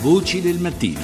Voci 0.00 0.40
del 0.40 0.60
mattino. 0.60 1.00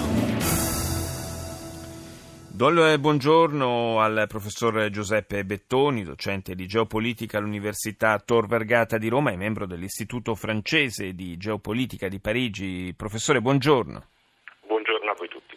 Do 2.49 2.69
il 2.69 3.01
buongiorno 3.01 3.99
al 3.99 4.27
professor 4.29 4.89
Giuseppe 4.91 5.45
Bettoni, 5.45 6.05
docente 6.05 6.55
di 6.55 6.69
geopolitica 6.69 7.39
all'Università 7.39 8.17
Tor 8.21 8.47
Vergata 8.47 8.97
di 8.97 9.09
Roma 9.09 9.33
e 9.33 9.37
membro 9.37 9.67
dell'Istituto 9.67 10.37
francese 10.37 11.13
di 11.13 11.37
geopolitica 11.37 12.07
di 12.07 12.21
Parigi. 12.21 12.95
Professore, 12.97 13.41
buongiorno. 13.41 14.07
Buongiorno 14.69 15.11
a 15.11 15.15
voi 15.19 15.29
tutti. 15.29 15.57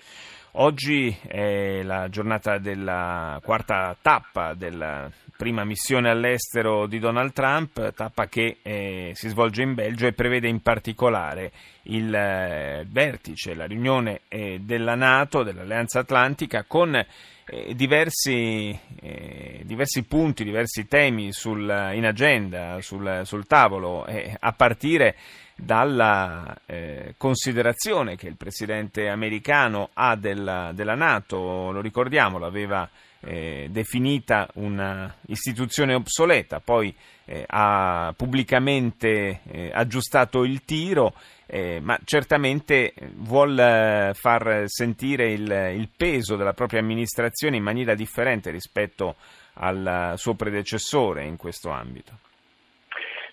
Oggi 0.59 1.15
è 1.27 1.83
la 1.83 2.09
giornata 2.09 2.57
della 2.57 3.39
quarta 3.43 3.95
tappa 4.01 4.55
della 4.55 5.07
prima 5.37 5.63
missione 5.63 6.09
all'estero 6.09 6.87
di 6.87 6.97
Donald 6.97 7.31
Trump, 7.31 7.93
tappa 7.93 8.25
che 8.25 8.57
eh, 8.63 9.11
si 9.13 9.29
svolge 9.29 9.61
in 9.61 9.75
Belgio 9.75 10.07
e 10.07 10.13
prevede 10.13 10.47
in 10.47 10.61
particolare 10.61 11.51
il 11.83 12.11
eh, 12.11 12.87
vertice, 12.89 13.53
la 13.53 13.65
riunione 13.65 14.21
eh, 14.29 14.59
della 14.63 14.95
Nato, 14.95 15.43
dell'Alleanza 15.43 15.99
Atlantica, 15.99 16.63
con 16.67 16.95
eh, 16.95 17.75
diversi, 17.75 18.75
eh, 18.99 19.61
diversi, 19.63 20.05
punti, 20.05 20.43
diversi 20.43 20.87
temi 20.87 21.31
sul, 21.33 21.91
in 21.93 22.03
agenda, 22.03 22.81
sul, 22.81 23.21
sul 23.25 23.45
tavolo, 23.45 24.07
a 24.39 24.53
partire 24.53 25.15
dalla 25.57 26.55
eh, 26.67 27.15
considerazione 27.17 28.15
che 28.15 28.27
il 28.27 28.37
presidente 28.37 29.09
americano 29.09 29.89
ha 29.93 30.15
della, 30.15 30.71
della 30.73 30.93
Nato, 30.93 31.71
lo 31.71 31.81
ricordiamo, 31.81 32.37
l'aveva 32.37 32.87
eh, 33.21 33.67
definita 33.71 34.47
un'istituzione 34.53 35.95
obsoleta, 35.95 36.59
poi 36.59 36.95
eh, 37.25 37.43
ha 37.47 38.13
pubblicamente 38.15 39.41
eh, 39.47 39.71
aggiustato 39.73 40.43
il 40.43 40.63
tiro, 40.63 41.13
eh, 41.47 41.79
ma 41.81 41.99
certamente 42.03 42.93
vuol 43.15 43.57
eh, 43.57 44.11
far 44.13 44.63
sentire 44.67 45.31
il, 45.31 45.49
il, 45.75 45.89
peso 45.95 46.35
della 46.35 46.53
propria 46.53 46.81
amministrazione 46.81 47.57
in 47.57 47.63
maniera 47.63 47.95
differente 47.95 48.51
rispetto 48.51 49.15
al 49.53 50.13
suo 50.17 50.35
predecessore 50.35 51.25
in 51.25 51.35
questo 51.35 51.71
ambito. 51.71 52.26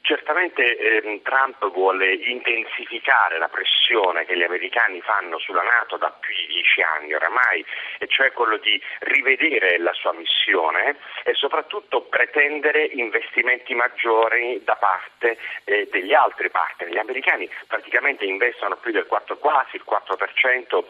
Certamente 0.05 0.77
ehm, 0.77 1.23
Trump 1.23 1.67
vuole 1.73 2.13
intensificare 2.13 3.39
la 3.39 3.49
pressione 3.49 4.27
che 4.27 4.37
gli 4.37 4.43
americani 4.43 5.01
fanno 5.01 5.39
sulla 5.39 5.63
Nato 5.63 5.97
da 5.97 6.11
più 6.21 6.35
di 6.35 6.47
dieci 6.53 6.83
anni 6.83 7.15
oramai, 7.15 7.65
e 7.99 8.07
cioè 8.07 8.31
quello 8.33 8.59
di 8.59 8.79
rivedere 8.99 9.79
la 9.79 9.95
sua 9.95 10.13
missione 10.13 10.99
e 11.25 11.33
soprattutto 11.33 12.03
pretendere 12.03 12.85
investimenti 12.85 13.73
maggiori 13.75 14.61
da 14.63 14.77
parte 14.77 15.39
eh, 15.65 15.89
degli 15.91 16.13
altri 16.13 16.51
partner. 16.51 16.91
Gli 16.91 16.99
americani 16.99 17.49
praticamente 17.67 18.27
investono 18.27 18.77
più 18.77 18.93
del 18.93 19.07
4, 19.07 19.39
quasi 19.39 19.77
il 19.77 19.85
4% 19.89 20.85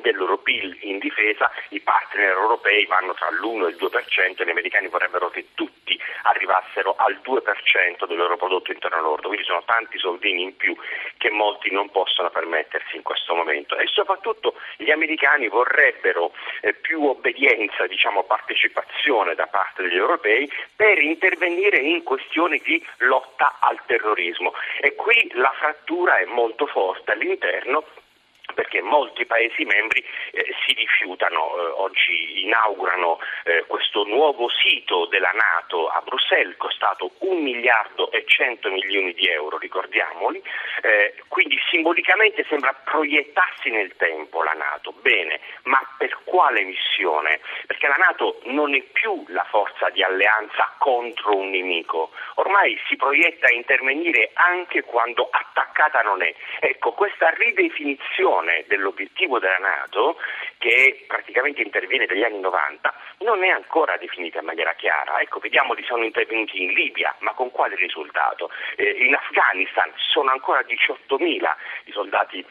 del 0.00 0.16
loro 0.16 0.38
PIL 0.38 0.76
in 0.82 0.98
difesa, 0.98 1.50
i 1.70 1.80
partner 1.80 2.30
europei 2.30 2.86
vanno 2.86 3.14
tra 3.14 3.30
l'1 3.30 3.66
e 3.66 3.70
il 3.70 3.76
2% 3.76 4.40
e 4.40 4.44
gli 4.44 4.50
americani 4.50 4.88
vorrebbero 4.88 5.30
che 5.30 5.48
tutti 5.54 5.98
arrivassero 6.22 6.94
al 6.96 7.20
2% 7.24 8.06
del 8.06 8.16
loro 8.16 8.36
prodotto 8.36 8.72
interno 8.72 9.00
lordo, 9.00 9.28
quindi 9.28 9.46
sono 9.46 9.62
tanti 9.64 9.98
soldini 9.98 10.42
in 10.42 10.56
più 10.56 10.76
che 11.16 11.30
molti 11.30 11.70
non 11.70 11.90
possono 11.90 12.30
permettersi 12.30 12.96
in 12.96 13.02
questo 13.02 13.34
momento. 13.34 13.76
E 13.76 13.86
soprattutto 13.86 14.54
gli 14.76 14.90
americani 14.90 15.48
vorrebbero 15.48 16.32
eh, 16.60 16.74
più 16.74 17.04
obbedienza, 17.04 17.86
diciamo 17.86 18.24
partecipazione 18.24 19.34
da 19.34 19.46
parte 19.46 19.82
degli 19.82 19.96
europei 19.96 20.50
per 20.74 21.00
intervenire 21.00 21.78
in 21.78 22.02
questioni 22.02 22.60
di 22.64 22.84
lotta 22.98 23.58
al 23.60 23.78
terrorismo. 23.86 24.52
E 24.80 24.94
qui 24.94 25.30
la 25.34 25.52
frattura 25.56 26.18
è 26.18 26.24
molto 26.24 26.66
forte 26.66 27.12
all'interno 27.12 27.84
perché 28.56 28.80
molti 28.80 29.26
Paesi 29.26 29.64
membri 29.64 30.02
eh, 30.32 30.54
si 30.64 30.72
rifiutano, 30.72 31.56
eh, 31.56 31.60
oggi 31.76 32.42
inaugurano 32.44 33.18
eh, 33.44 33.64
questo 33.66 34.04
nuovo 34.04 34.48
sito 34.48 35.04
della 35.06 35.30
Nato 35.34 35.88
a 35.88 36.00
Bruxelles, 36.00 36.56
costato 36.56 37.12
un 37.18 37.42
miliardo 37.42 38.10
e 38.10 38.24
100 38.26 38.70
milioni 38.70 39.12
di 39.12 39.28
euro, 39.28 39.58
ricordiamoli, 39.58 40.42
eh, 40.82 41.14
quindi 41.28 41.58
simbolicamente 41.70 42.46
sembra 42.48 42.72
proiettarsi 42.82 43.68
nel 43.68 43.94
tempo 43.96 44.42
la 44.42 44.54
Nato, 44.54 44.92
bene, 45.02 45.38
ma 45.64 45.78
per 45.98 46.16
quale 46.24 46.62
missione? 46.62 47.40
Perché 47.66 47.86
la 47.88 47.96
Nato 47.98 48.40
non 48.44 48.74
è 48.74 48.80
più 48.80 49.22
la 49.28 49.44
forza 49.50 49.90
di 49.90 50.02
alleanza 50.02 50.72
contro 50.78 51.36
un 51.36 51.50
nemico, 51.50 52.10
ormai 52.36 52.78
si 52.88 52.96
proietta 52.96 53.48
a 53.48 53.52
intervenire 53.52 54.30
anche 54.32 54.82
quando 54.82 55.28
attaccata 55.30 56.00
non 56.00 56.22
è. 56.22 56.34
Ecco, 56.60 56.92
questa 56.92 57.28
ridefinizione 57.30 58.45
definizione 58.46 58.64
dell'obiettivo 58.68 59.38
della 59.38 59.58
Nato, 59.58 60.16
che 60.58 61.04
praticamente 61.06 61.62
interviene 61.62 62.06
dagli 62.06 62.22
anni 62.22 62.40
90, 62.40 62.94
non 63.18 63.42
è 63.42 63.48
ancora 63.48 63.96
definita 63.96 64.38
in 64.38 64.46
maniera 64.46 64.72
chiara. 64.74 65.20
Ecco, 65.20 65.40
vediamo 65.40 65.74
che 65.74 65.82
sono 65.82 66.04
intervenuti 66.04 66.62
in 66.62 66.72
Libia, 66.72 67.14
ma 67.20 67.32
con 67.32 67.50
quale 67.50 67.74
risultato? 67.76 68.50
Eh, 68.76 69.04
in 69.04 69.14
Afghanistan 69.14 69.90
sono 69.96 70.30
ancora 70.30 70.60
18.000 70.60 71.54
i 71.84 71.92
soldati 71.92 72.44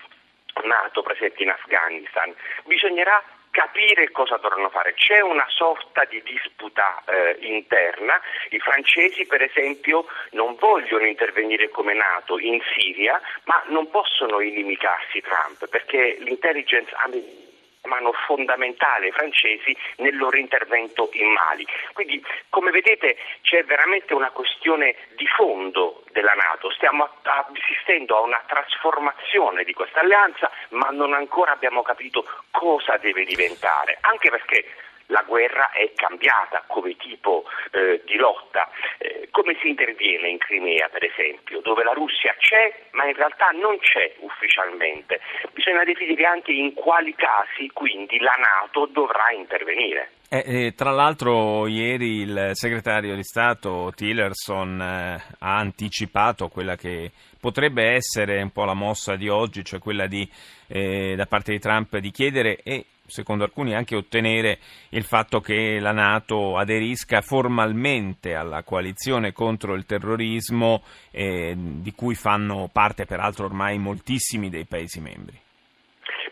NATO 0.63 1.01
presenti 1.01 1.43
in 1.43 1.49
Afghanistan. 1.49 2.33
Bisognerà 2.63 3.21
capire 3.55 4.11
cosa 4.11 4.35
dovranno 4.35 4.69
fare. 4.69 4.93
C'è 4.95 5.21
una 5.21 5.45
sorta 5.47 6.03
di 6.03 6.21
disputa 6.23 7.01
eh, 7.07 7.37
interna. 7.39 8.19
I 8.49 8.59
francesi, 8.59 9.25
per 9.25 9.41
esempio, 9.41 10.05
non 10.31 10.55
vogliono 10.59 11.05
intervenire 11.05 11.69
come 11.69 11.93
Nato 11.93 12.37
in 12.37 12.59
Siria, 12.75 13.19
ma 13.45 13.63
non 13.67 13.89
possono 13.89 14.41
inimicarsi 14.41 15.21
Trump 15.21 15.69
perché 15.69 16.17
l'intelligence 16.19 16.93
americana 16.97 17.43
mano 17.85 18.11
fondamentale 18.25 19.07
ai 19.07 19.11
francesi 19.11 19.75
nel 19.97 20.17
loro 20.17 20.37
intervento 20.37 21.09
in 21.13 21.27
Mali. 21.27 21.65
Quindi, 21.93 22.23
come 22.49 22.71
vedete, 22.71 23.17
c'è 23.41 23.63
veramente 23.63 24.13
una 24.13 24.31
questione 24.31 24.95
di 25.15 25.27
fondo 25.27 26.03
della 26.11 26.33
Nato. 26.33 26.71
Stiamo 26.71 27.07
assistendo 27.23 28.17
a 28.17 28.21
una 28.21 28.41
trasformazione 28.45 29.63
di 29.63 29.73
questa 29.73 29.99
alleanza, 29.99 30.51
ma 30.69 30.89
non 30.89 31.13
ancora 31.13 31.51
abbiamo 31.51 31.81
capito 31.81 32.25
cosa 32.51 32.97
deve 32.97 33.25
diventare, 33.25 33.97
anche 34.01 34.29
perché 34.29 34.65
la 35.07 35.23
guerra 35.27 35.71
è 35.71 35.91
cambiata 35.95 36.63
come 36.67 36.95
tipo 36.97 37.45
eh, 37.71 38.01
di 38.05 38.15
lotta. 38.15 38.69
Eh, 38.97 39.27
come 39.31 39.57
si 39.61 39.69
interviene 39.69 40.29
in 40.29 40.37
Crimea, 40.37 40.89
per 40.89 41.03
esempio, 41.03 41.61
dove 41.61 41.83
la 41.83 41.93
Russia 41.93 42.33
c'è, 42.37 42.87
ma 42.91 43.05
in 43.05 43.15
realtà 43.15 43.49
non 43.51 43.77
c'è 43.79 44.15
ufficialmente? 44.19 45.19
Bisogna 45.53 45.83
definire 45.83 46.25
anche 46.25 46.51
in 46.51 46.73
quali 46.73 47.13
casi 47.15 47.69
quindi 47.73 48.19
la 48.19 48.35
Nato 48.37 48.87
dovrà 48.87 49.31
intervenire. 49.31 50.11
Eh, 50.27 50.43
eh, 50.45 50.73
tra 50.73 50.89
l'altro 50.89 51.67
ieri 51.67 52.21
il 52.21 52.49
segretario 52.53 53.15
di 53.15 53.23
Stato 53.23 53.91
Tillerson 53.95 54.81
eh, 54.81 55.23
ha 55.39 55.55
anticipato 55.57 56.47
quella 56.47 56.75
che 56.75 57.11
potrebbe 57.45 57.91
essere 57.91 58.41
un 58.41 58.49
po' 58.49 58.65
la 58.65 58.73
mossa 58.73 59.15
di 59.15 59.29
oggi, 59.29 59.63
cioè 59.63 59.77
quella 59.77 60.07
di, 60.07 60.27
eh, 60.65 61.13
da 61.15 61.27
parte 61.27 61.51
di 61.51 61.59
Trump 61.59 61.95
di 61.97 62.09
chiedere 62.09 62.57
e 62.63 62.85
secondo 63.05 63.43
alcuni 63.43 63.75
anche 63.75 63.95
ottenere 63.95 64.57
il 64.89 65.03
fatto 65.03 65.41
che 65.41 65.77
la 65.79 65.91
Nato 65.91 66.57
aderisca 66.57 67.21
formalmente 67.21 68.33
alla 68.33 68.63
coalizione 68.63 69.31
contro 69.31 69.75
il 69.75 69.85
terrorismo 69.85 70.81
eh, 71.11 71.53
di 71.55 71.93
cui 71.93 72.15
fanno 72.15 72.67
parte 72.73 73.05
peraltro 73.05 73.45
ormai 73.45 73.77
moltissimi 73.77 74.49
dei 74.49 74.65
Paesi 74.65 74.99
membri. 74.99 75.39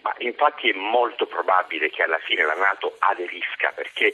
Ma 0.01 0.15
infatti 0.17 0.71
è 0.71 0.73
molto 0.73 1.27
probabile 1.27 1.91
che 1.91 2.01
alla 2.01 2.19
fine 2.25 2.43
la 2.43 2.55
Nato 2.55 2.95
aderisca 2.97 3.71
perché 3.75 4.11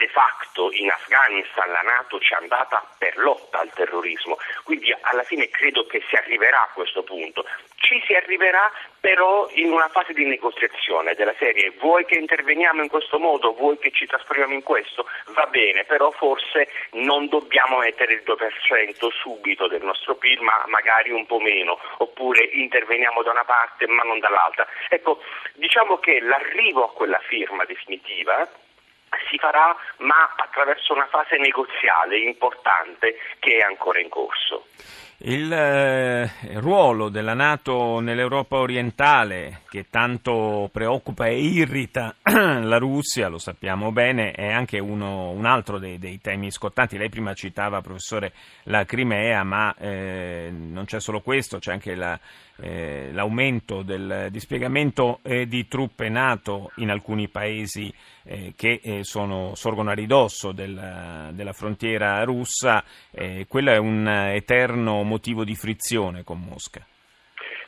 de 0.00 0.08
facto 0.08 0.72
in 0.72 0.90
Afghanistan 0.90 1.70
la 1.70 1.82
Nato 1.82 2.18
ci 2.20 2.32
è 2.32 2.36
andata 2.36 2.82
per 2.96 3.18
lotta 3.18 3.60
al 3.60 3.70
terrorismo, 3.74 4.38
quindi 4.64 4.96
alla 4.98 5.22
fine 5.24 5.50
credo 5.50 5.84
che 5.86 6.02
si 6.08 6.16
arriverà 6.16 6.62
a 6.62 6.70
questo 6.72 7.02
punto. 7.02 7.44
Ci 7.76 8.02
si 8.06 8.14
arriverà 8.14 8.72
però 8.98 9.46
in 9.52 9.72
una 9.72 9.88
fase 9.88 10.14
di 10.14 10.24
negoziazione 10.24 11.14
della 11.14 11.34
serie. 11.38 11.72
Vuoi 11.78 12.06
che 12.06 12.18
interveniamo 12.18 12.82
in 12.82 12.88
questo 12.88 13.18
modo, 13.18 13.52
vuoi 13.52 13.78
che 13.78 13.90
ci 13.90 14.06
trasferiamo 14.06 14.54
in 14.54 14.62
questo, 14.62 15.06
va 15.34 15.46
bene, 15.46 15.84
però 15.84 16.10
forse 16.10 16.70
non 16.92 17.28
dobbiamo 17.28 17.78
mettere 17.78 18.14
il 18.14 18.22
2% 18.24 19.08
subito 19.10 19.68
del 19.68 19.82
nostro 19.82 20.14
PIL, 20.14 20.40
ma 20.40 20.64
magari 20.66 21.10
un 21.10 21.26
po' 21.26 21.40
meno, 21.40 21.78
oppure 21.98 22.42
interveniamo 22.44 23.22
da 23.22 23.32
una 23.32 23.44
parte 23.44 23.86
ma 23.86 24.02
non 24.02 24.18
dall'altra. 24.18 24.66
Ecco, 24.88 25.22
diciamo 25.54 25.98
che 25.98 26.20
l'arrivo 26.20 26.84
a 26.84 26.92
quella 26.92 27.20
firma 27.26 27.64
definitiva 27.64 28.48
si 29.28 29.38
farà 29.38 29.74
ma 29.98 30.34
attraverso 30.36 30.92
una 30.92 31.06
fase 31.06 31.36
negoziale 31.36 32.18
importante 32.18 33.16
che 33.38 33.58
è 33.58 33.62
ancora 33.62 34.00
in 34.00 34.08
corso. 34.08 34.66
Il 35.22 35.52
eh, 35.52 36.30
ruolo 36.60 37.10
della 37.10 37.34
Nato 37.34 38.00
nell'Europa 38.00 38.56
orientale, 38.56 39.60
che 39.68 39.84
tanto 39.90 40.70
preoccupa 40.72 41.26
e 41.26 41.38
irrita 41.38 42.14
la 42.22 42.78
Russia, 42.78 43.28
lo 43.28 43.36
sappiamo 43.36 43.92
bene, 43.92 44.30
è 44.32 44.50
anche 44.50 44.78
uno, 44.78 45.28
un 45.28 45.44
altro 45.44 45.78
dei, 45.78 45.98
dei, 45.98 46.22
temi 46.22 46.50
scottanti. 46.50 46.96
Lei 46.96 47.10
prima 47.10 47.34
citava, 47.34 47.82
professore, 47.82 48.32
la 48.62 48.86
Crimea, 48.86 49.42
ma 49.42 49.74
eh, 49.76 50.50
non 50.50 50.86
c'è 50.86 51.00
solo 51.00 51.20
questo, 51.20 51.58
c'è 51.58 51.72
anche 51.72 51.94
la, 51.94 52.18
eh, 52.62 53.10
l'aumento 53.12 53.82
del 53.82 54.28
dispiegamento 54.30 55.20
eh, 55.22 55.46
di 55.46 55.66
truppe 55.66 56.08
NATO 56.08 56.70
in 56.76 56.90
alcuni 56.90 57.28
paesi 57.28 57.92
eh, 58.24 58.52
che 58.54 59.00
sono, 59.02 59.54
sorgono 59.54 59.90
a 59.90 59.94
ridosso 59.94 60.52
del, 60.52 61.30
della 61.32 61.52
frontiera 61.52 62.22
russa, 62.24 62.84
quello 63.48 63.70
è 63.70 63.76
un 63.78 64.06
eterno 64.06 65.02
motivo 65.10 65.42
di 65.42 65.56
frizione 65.56 66.22
con 66.22 66.38
Mosca 66.38 66.86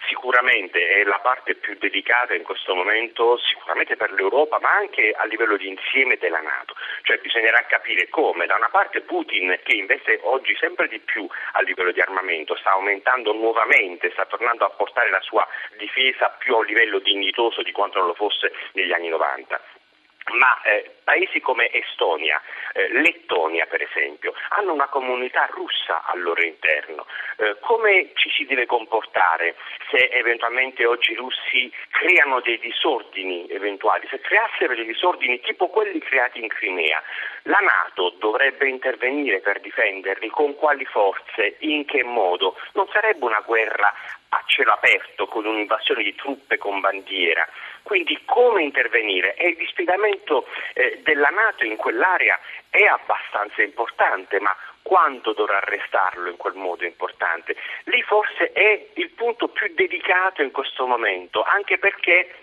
sicuramente 0.06 0.78
è 0.86 1.02
la 1.02 1.18
parte 1.18 1.56
più 1.56 1.76
delicata 1.78 2.34
in 2.34 2.44
questo 2.44 2.74
momento, 2.76 3.38
sicuramente 3.38 3.96
per 3.96 4.12
l'Europa, 4.12 4.60
ma 4.60 4.70
anche 4.70 5.10
a 5.10 5.24
livello 5.24 5.56
di 5.56 5.66
insieme 5.66 6.16
della 6.16 6.40
Nato. 6.40 6.74
Cioè 7.02 7.18
bisognerà 7.18 7.64
capire 7.66 8.08
come 8.08 8.46
da 8.46 8.54
una 8.54 8.68
parte 8.68 9.00
Putin, 9.00 9.58
che 9.64 9.74
investe 9.74 10.20
oggi 10.22 10.54
sempre 10.60 10.86
di 10.86 11.00
più 11.00 11.26
a 11.52 11.60
livello 11.62 11.90
di 11.90 12.00
armamento, 12.00 12.54
sta 12.56 12.70
aumentando 12.72 13.32
nuovamente, 13.32 14.10
sta 14.12 14.24
tornando 14.26 14.64
a 14.64 14.70
portare 14.70 15.10
la 15.10 15.20
sua 15.22 15.46
difesa 15.76 16.28
più 16.38 16.54
a 16.54 16.58
un 16.58 16.66
livello 16.66 17.00
dignitoso 17.00 17.62
di 17.62 17.72
quanto 17.72 17.98
non 17.98 18.08
lo 18.08 18.14
fosse 18.14 18.52
negli 18.74 18.92
anni 18.92 19.08
90 19.08 19.81
ma 20.32 20.60
eh, 20.62 20.90
paesi 21.04 21.40
come 21.40 21.70
Estonia, 21.70 22.40
eh, 22.72 22.88
Lettonia 23.00 23.66
per 23.66 23.82
esempio, 23.82 24.34
hanno 24.50 24.72
una 24.72 24.88
comunità 24.88 25.46
russa 25.50 26.04
al 26.04 26.22
loro 26.22 26.42
interno. 26.42 27.06
Eh, 27.36 27.56
come 27.60 28.10
ci 28.14 28.30
si 28.30 28.44
deve 28.44 28.66
comportare 28.66 29.56
se 29.90 30.08
eventualmente 30.12 30.86
oggi 30.86 31.12
i 31.12 31.16
russi 31.16 31.72
creano 31.90 32.40
dei 32.40 32.58
disordini 32.58 33.48
eventuali, 33.48 34.06
se 34.10 34.20
creassero 34.20 34.74
dei 34.74 34.86
disordini 34.86 35.40
tipo 35.40 35.68
quelli 35.68 35.98
creati 36.00 36.40
in 36.40 36.48
Crimea? 36.48 37.02
La 37.42 37.58
Nato 37.58 38.14
dovrebbe 38.18 38.68
intervenire 38.68 39.40
per 39.40 39.60
difenderli 39.60 40.28
con 40.28 40.54
quali 40.54 40.84
forze, 40.84 41.56
in 41.60 41.84
che 41.84 42.04
modo? 42.04 42.56
Non 42.74 42.88
sarebbe 42.92 43.24
una 43.24 43.42
guerra 43.44 43.92
a 44.34 44.42
cielo 44.46 44.72
aperto 44.72 45.26
con 45.26 45.44
un'invasione 45.44 46.02
di 46.02 46.14
truppe 46.14 46.56
con 46.56 46.80
bandiera. 46.80 47.46
Quindi 47.82 48.18
come 48.24 48.62
intervenire? 48.62 49.34
E 49.34 49.48
il 49.48 49.56
dispiegamento 49.56 50.46
eh, 50.72 51.00
della 51.02 51.28
Nato 51.28 51.64
in 51.64 51.76
quell'area 51.76 52.38
è 52.70 52.84
abbastanza 52.84 53.62
importante, 53.62 54.40
ma 54.40 54.56
quanto 54.80 55.32
dovrà 55.32 55.58
arrestarlo 55.58 56.30
in 56.30 56.36
quel 56.36 56.54
modo 56.54 56.84
importante? 56.84 57.56
Lì 57.84 58.02
forse 58.02 58.52
è 58.52 58.88
il 58.94 59.10
punto 59.10 59.48
più 59.48 59.70
delicato 59.74 60.42
in 60.42 60.50
questo 60.50 60.86
momento, 60.86 61.42
anche 61.42 61.76
perché 61.78 62.34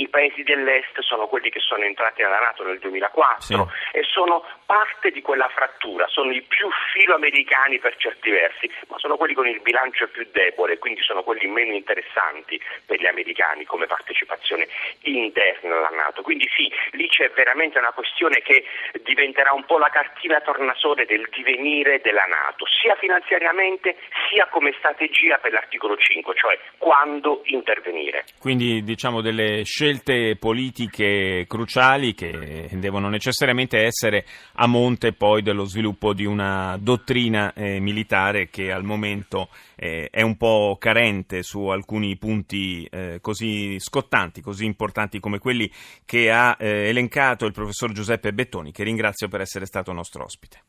i 0.00 0.08
paesi 0.08 0.42
dell'est 0.42 0.98
sono 1.00 1.26
quelli 1.26 1.50
che 1.50 1.60
sono 1.60 1.84
entrati 1.84 2.22
nella 2.22 2.38
Nato 2.40 2.64
nel 2.64 2.78
2004 2.78 3.40
sì. 3.40 3.54
e 3.98 4.02
sono 4.04 4.44
parte 4.64 5.10
di 5.10 5.20
quella 5.20 5.48
frattura, 5.48 6.06
sono 6.08 6.32
i 6.32 6.42
più 6.42 6.68
filoamericani 6.92 7.78
per 7.78 7.96
certi 7.96 8.30
versi, 8.30 8.70
ma 8.88 8.98
sono 8.98 9.16
quelli 9.16 9.34
con 9.34 9.46
il 9.46 9.60
bilancio 9.60 10.08
più 10.08 10.26
debole, 10.32 10.78
quindi 10.78 11.02
sono 11.02 11.22
quelli 11.22 11.46
meno 11.46 11.74
interessanti 11.74 12.60
per 12.86 12.98
gli 13.00 13.06
americani 13.06 13.64
come 13.64 13.86
partecipazione 13.86 14.66
interna 15.02 15.76
alla 15.76 15.90
Nato. 15.90 16.22
Quindi 16.22 16.48
sì, 16.56 16.70
lì 16.92 17.08
c'è 17.08 17.30
veramente 17.30 17.78
una 17.78 17.92
questione 17.92 18.40
che 18.40 18.64
diventerà 19.02 19.52
un 19.52 19.64
po' 19.64 19.78
la 19.78 19.90
cartina 19.90 20.40
tornasole 20.40 21.04
del 21.04 21.28
divenire 21.30 22.00
della 22.00 22.24
Nato, 22.28 22.64
sia 22.66 22.94
finanziariamente 22.96 23.96
sia 24.30 24.46
come 24.46 24.72
strategia 24.78 25.36
per 25.38 25.52
l'articolo 25.52 25.96
5, 25.96 26.34
cioè 26.36 26.58
quando 26.78 27.42
intervenire. 27.44 28.24
Quindi 28.38 28.82
diciamo 28.82 29.20
delle 29.20 29.64
scelte 29.64 29.89
scelte 29.90 30.36
politiche 30.36 31.46
cruciali 31.48 32.14
che 32.14 32.68
devono 32.74 33.08
necessariamente 33.08 33.78
essere 33.78 34.24
a 34.54 34.68
monte 34.68 35.12
poi 35.12 35.42
dello 35.42 35.64
sviluppo 35.64 36.12
di 36.12 36.24
una 36.24 36.78
dottrina 36.80 37.52
eh, 37.54 37.80
militare 37.80 38.48
che 38.50 38.70
al 38.70 38.84
momento 38.84 39.48
eh, 39.74 40.08
è 40.08 40.22
un 40.22 40.36
po' 40.36 40.76
carente 40.78 41.42
su 41.42 41.66
alcuni 41.66 42.16
punti 42.16 42.84
eh, 42.84 43.18
così 43.20 43.80
scottanti, 43.80 44.40
così 44.40 44.64
importanti 44.64 45.18
come 45.18 45.38
quelli 45.38 45.68
che 46.04 46.30
ha 46.30 46.56
eh, 46.58 46.88
elencato 46.88 47.46
il 47.46 47.52
professor 47.52 47.90
Giuseppe 47.90 48.32
Bettoni, 48.32 48.70
che 48.70 48.84
ringrazio 48.84 49.26
per 49.26 49.40
essere 49.40 49.66
stato 49.66 49.92
nostro 49.92 50.22
ospite. 50.22 50.60